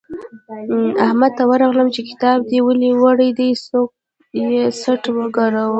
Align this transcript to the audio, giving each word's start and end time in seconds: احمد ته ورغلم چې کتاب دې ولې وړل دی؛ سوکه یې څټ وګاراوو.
احمد 1.05 1.31
ته 1.37 1.43
ورغلم 1.51 1.87
چې 1.95 2.01
کتاب 2.09 2.37
دې 2.49 2.59
ولې 2.63 2.89
وړل 3.01 3.29
دی؛ 3.39 3.49
سوکه 3.65 3.97
یې 4.53 4.63
څټ 4.81 5.01
وګاراوو. 5.17 5.69